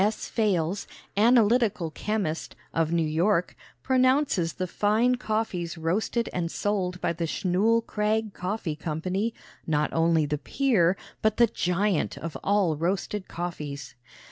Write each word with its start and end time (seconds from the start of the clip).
S. 0.03 0.27
Fales, 0.29 0.87
analytical 1.15 1.91
chemist, 1.91 2.55
of 2.73 2.91
New 2.91 3.05
York, 3.05 3.55
pronounces 3.83 4.53
the 4.53 4.65
fine 4.65 5.13
coffees 5.17 5.77
roasted 5.77 6.27
and 6.33 6.49
sold 6.51 6.99
by 7.01 7.13
the 7.13 7.27
Schnull 7.27 7.85
Krag 7.85 8.33
Coffee 8.33 8.75
Company 8.75 9.31
not 9.67 9.93
only 9.93 10.25
the 10.25 10.39
peer, 10.39 10.97
but 11.21 11.37
the 11.37 11.45
giant 11.45 12.17
of 12.17 12.35
all 12.43 12.75
roasted 12.75 13.27
coffees. 13.27 13.93